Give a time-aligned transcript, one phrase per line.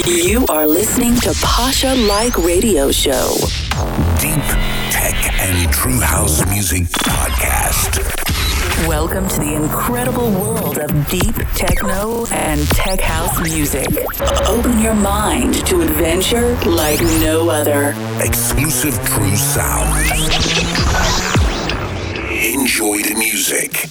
[0.00, 3.34] You are listening to Pasha Like Radio Show.
[4.18, 4.42] Deep
[4.90, 7.98] Tech and True House Music Podcast.
[8.88, 13.86] Welcome to the incredible world of deep techno and tech house music.
[14.46, 17.94] Open your mind to adventure like no other.
[18.20, 19.90] Exclusive true sound.
[22.30, 23.88] Enjoy the music.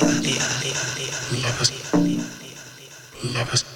[0.00, 1.66] Never.
[3.34, 3.71] Never.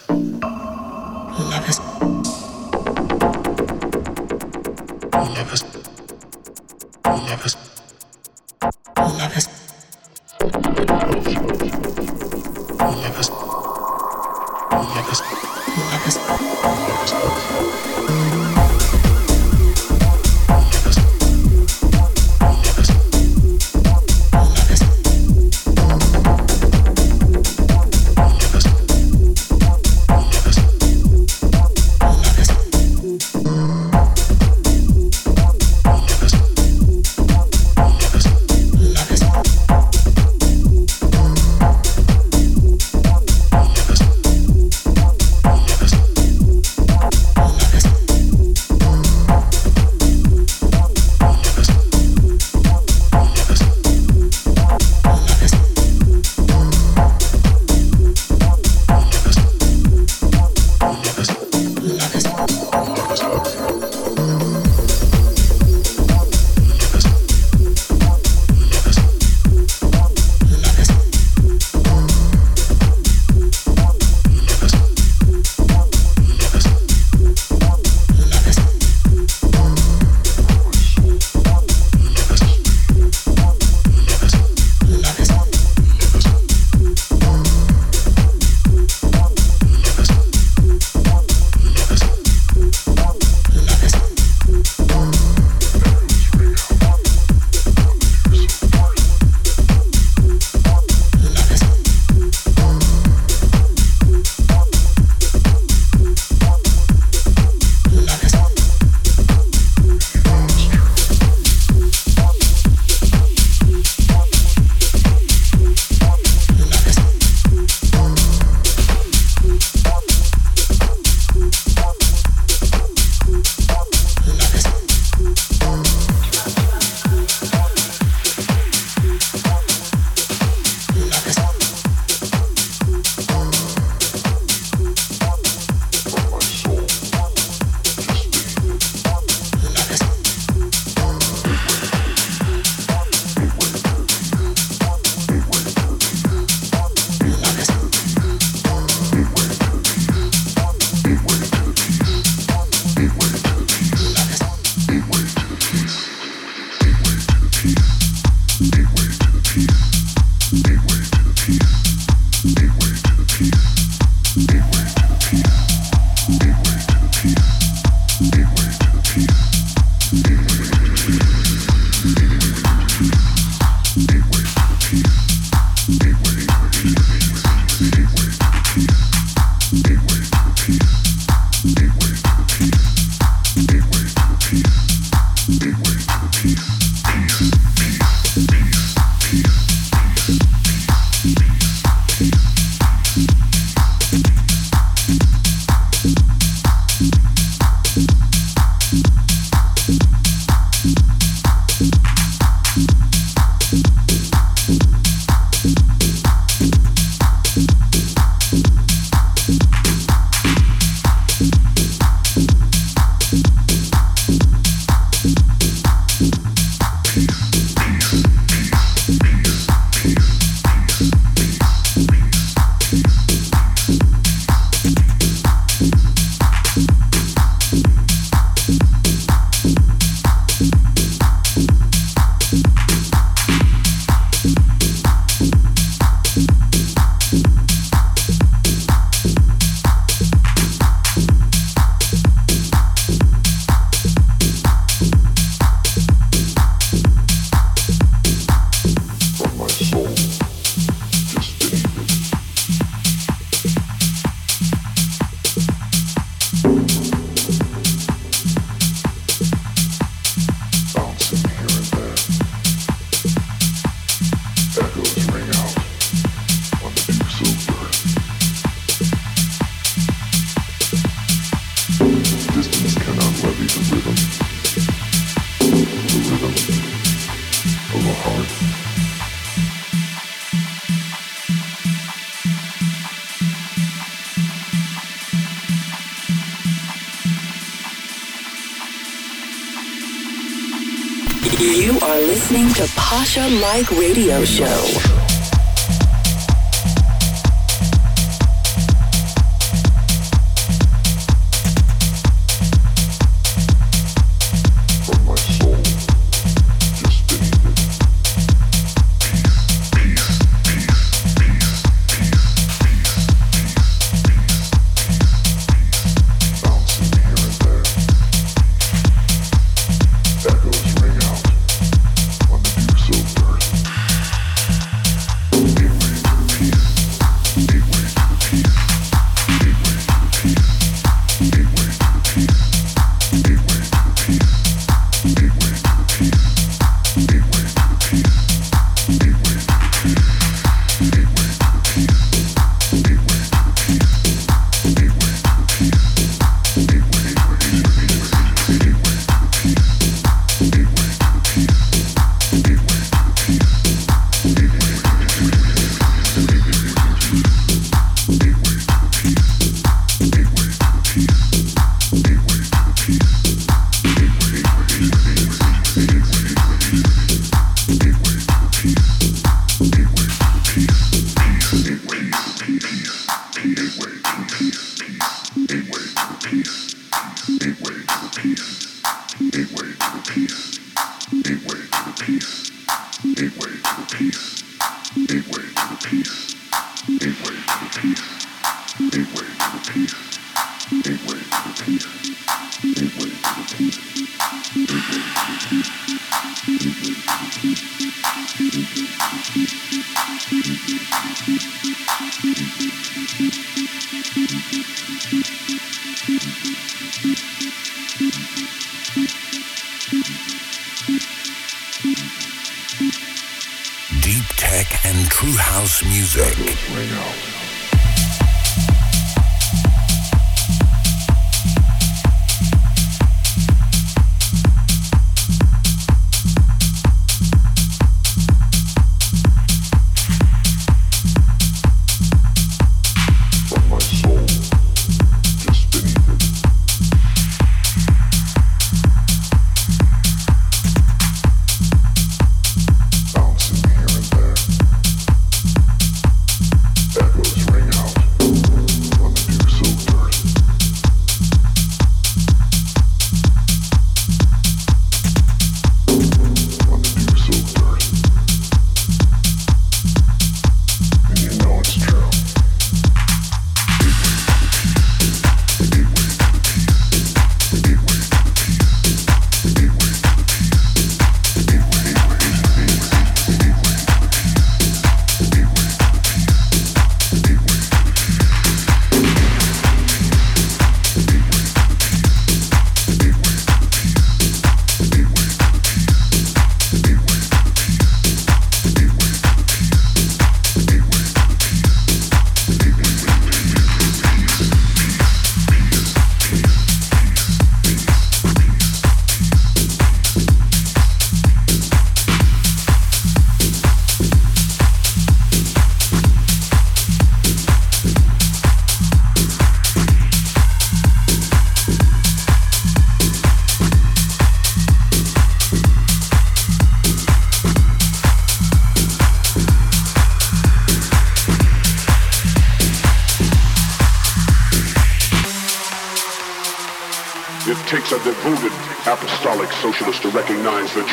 [291.59, 295.26] You are listening to Pasha Like Radio Show.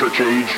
[0.03, 0.52] culture change.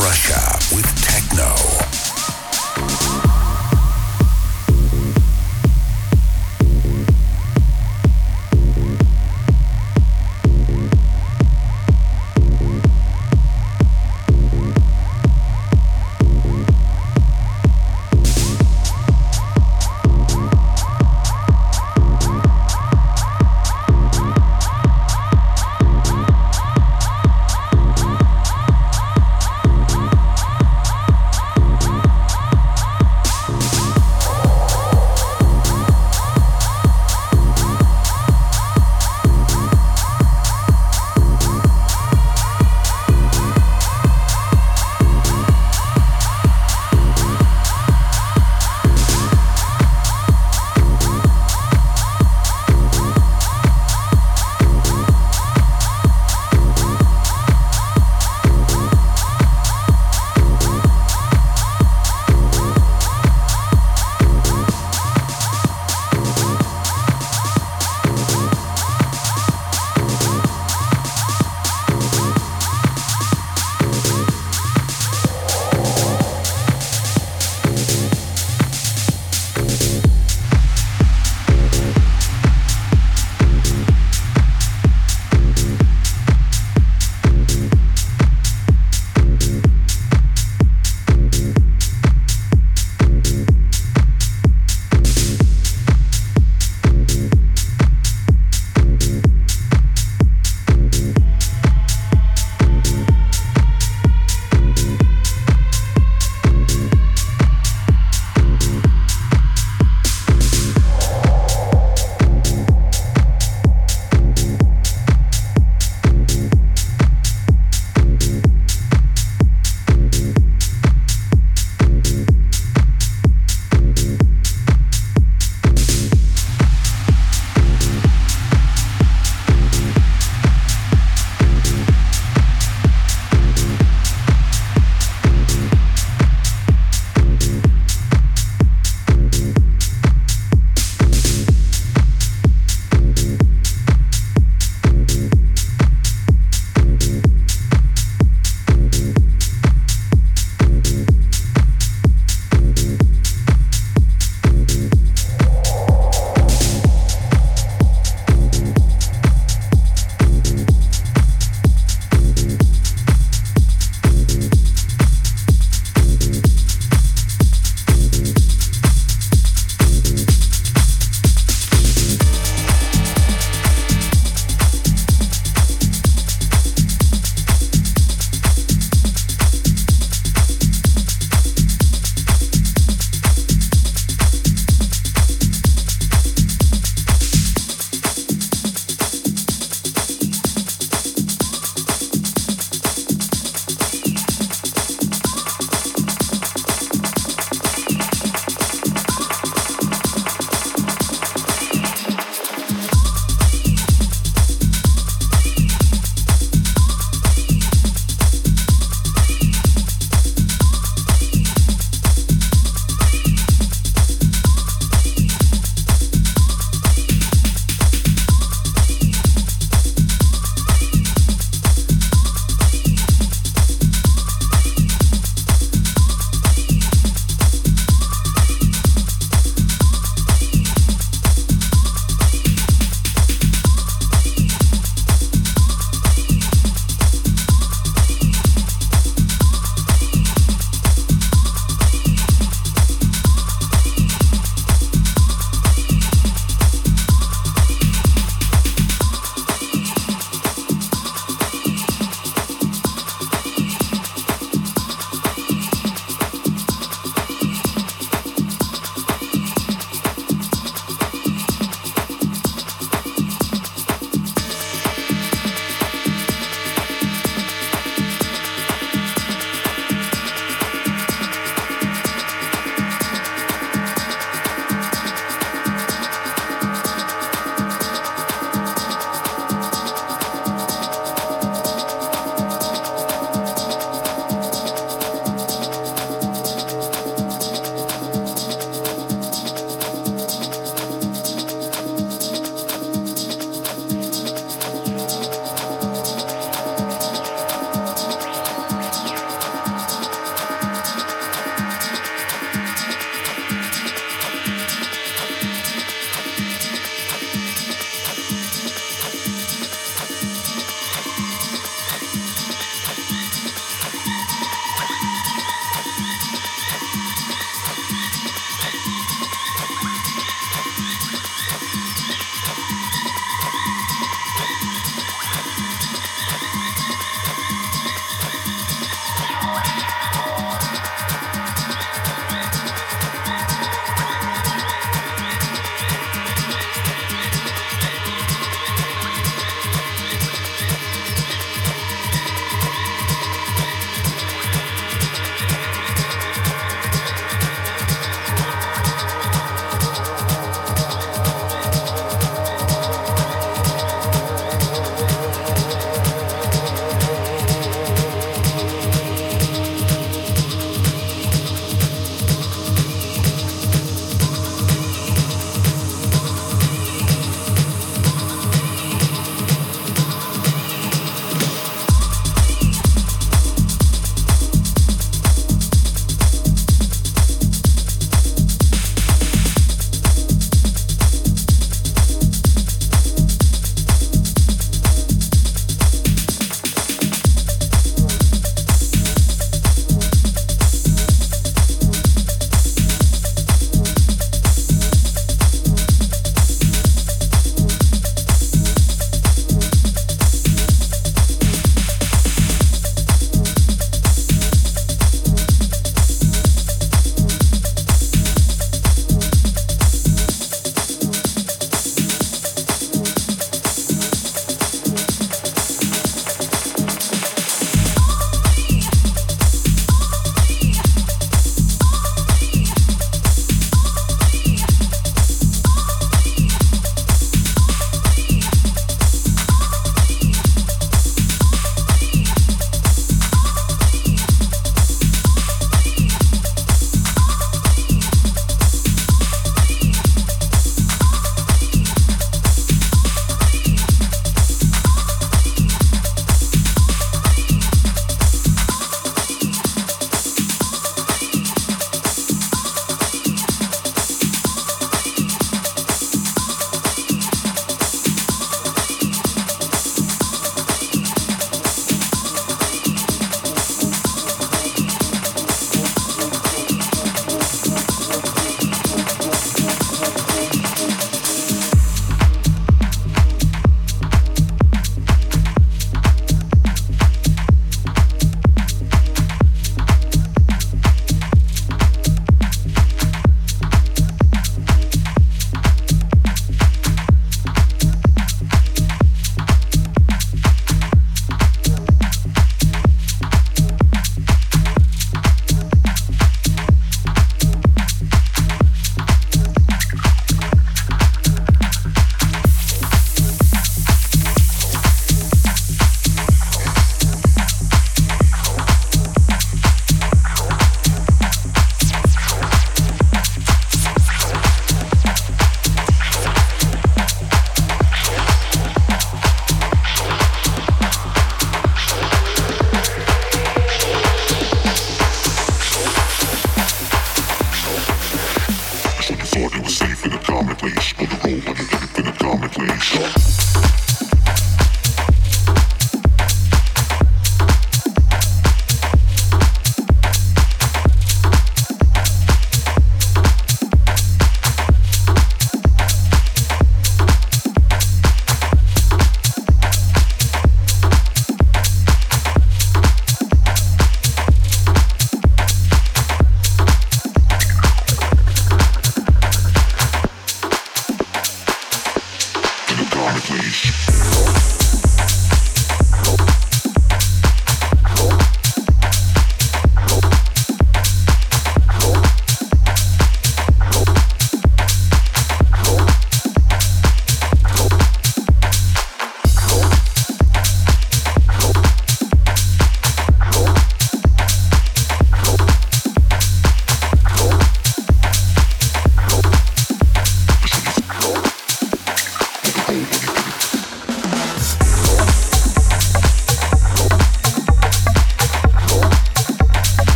[0.00, 1.89] Russia with techno.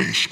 [0.00, 0.27] In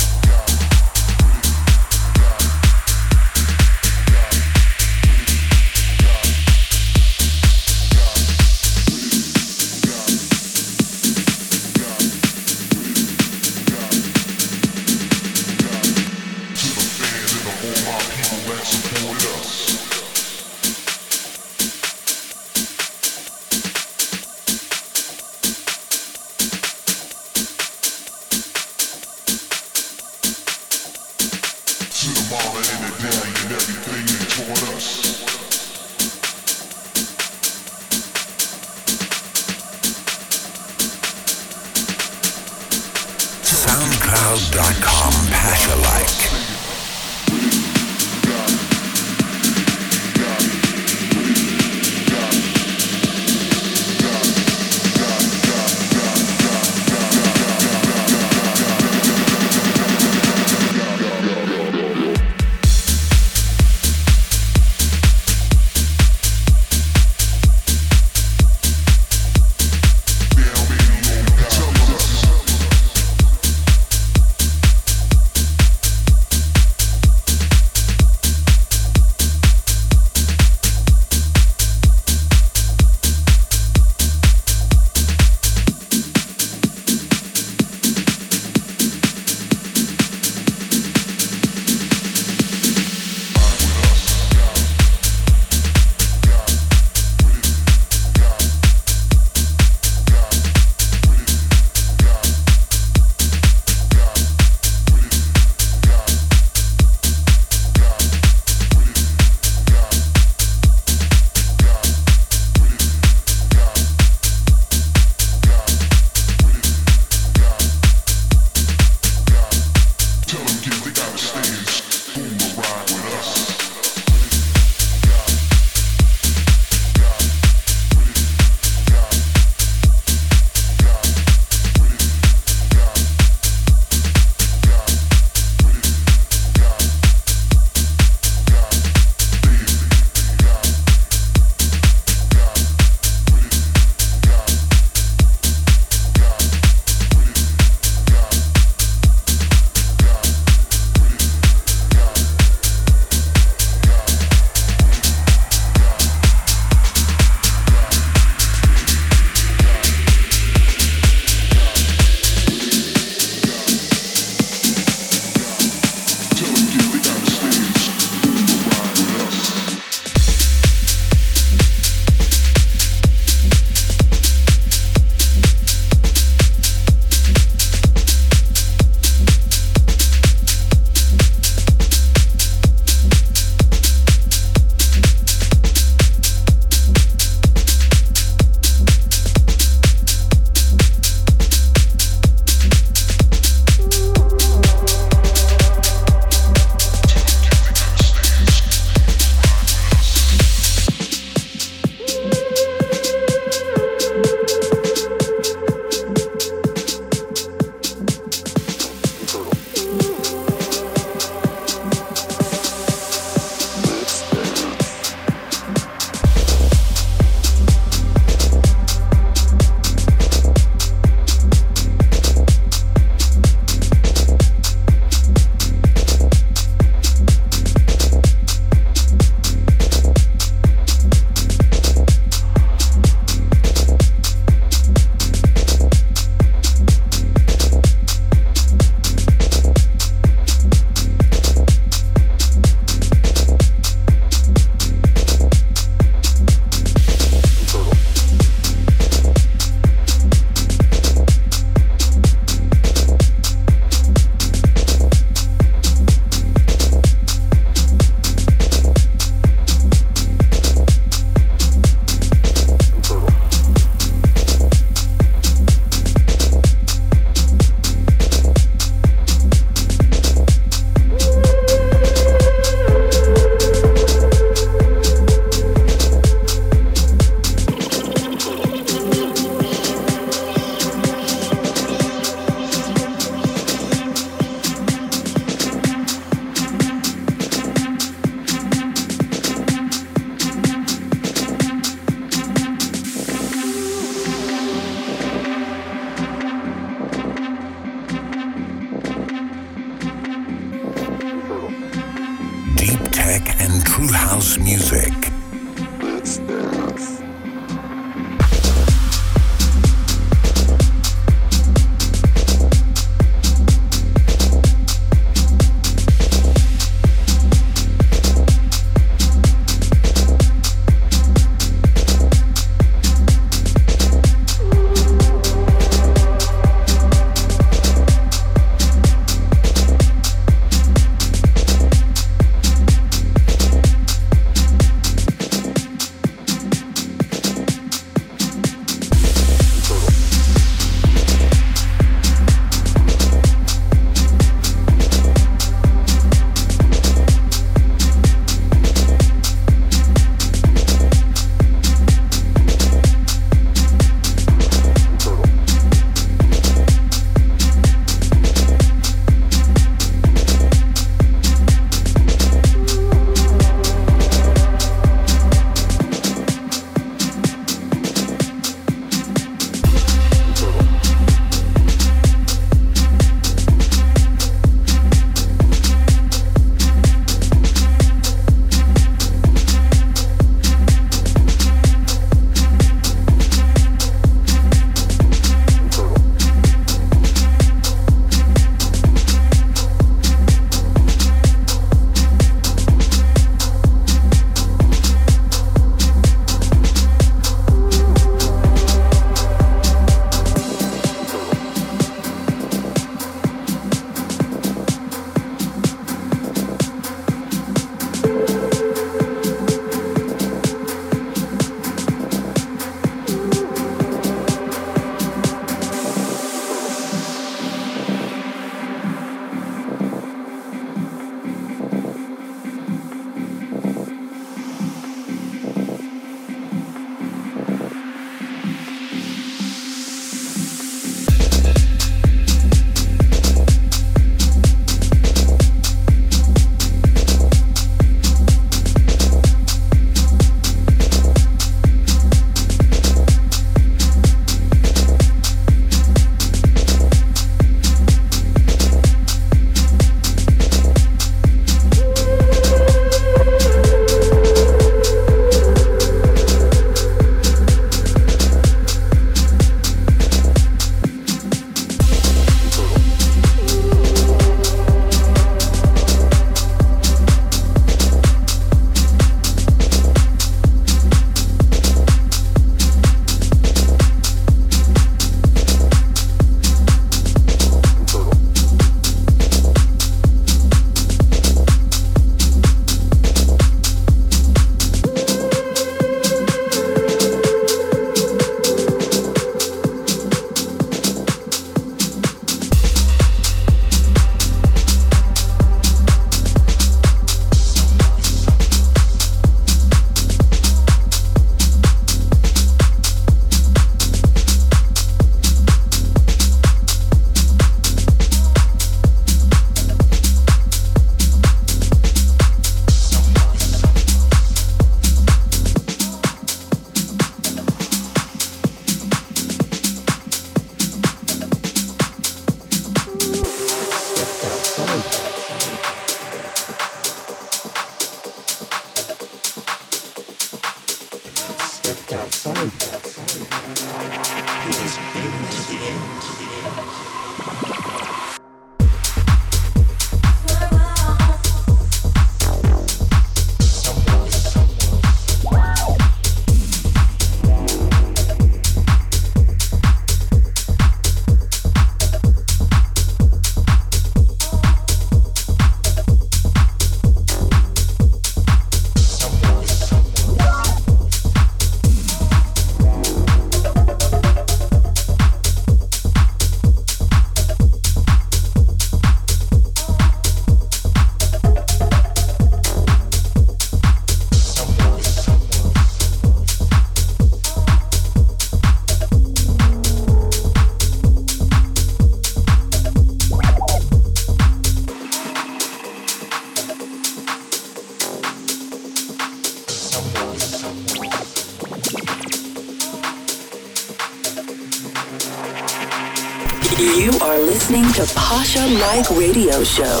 [599.31, 600.00] Radio Show.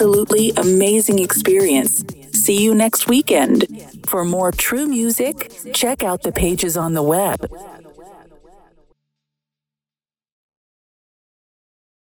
[0.00, 2.02] Absolutely amazing experience.
[2.32, 3.66] See you next weekend.
[4.06, 7.49] For more true music, check out the pages on the web